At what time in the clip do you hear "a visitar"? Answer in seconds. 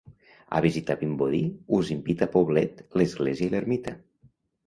0.59-0.95